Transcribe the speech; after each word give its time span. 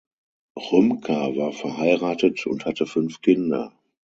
Rümker 0.55 1.35
war 1.37 1.53
verheiratet 1.53 2.47
und 2.47 2.65
hatte 2.65 2.87
fünf 2.87 3.21
Kinder. 3.21 3.71